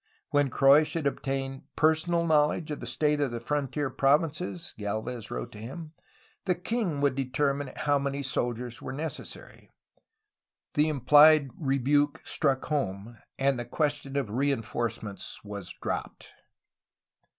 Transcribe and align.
When 0.31 0.49
Croix 0.49 0.83
should 0.83 1.05
obtain 1.05 1.65
personal 1.75 2.25
knowledge 2.25 2.71
of 2.71 2.79
the 2.79 2.87
state 2.87 3.21
of 3.21 3.29
the 3.29 3.39
frontier 3.39 3.91
provinces, 3.91 4.73
Gdlvez 4.79 5.29
wrote 5.29 5.51
to 5.51 5.59
him, 5.59 5.93
the 6.45 6.55
king 6.55 7.01
would 7.01 7.13
determine 7.13 7.71
how 7.75 7.99
many 7.99 8.23
soldiers 8.23 8.81
were 8.81 8.93
necessary. 8.93 9.69
The 10.73 10.87
implied 10.89 11.51
rebuke 11.55 12.23
struck 12.25 12.65
home, 12.65 13.19
and 13.37 13.59
the 13.59 13.65
question 13.65 14.17
of 14.17 14.31
reinforcements 14.31 15.39
was 15.43 15.71
dropped. 15.79 16.31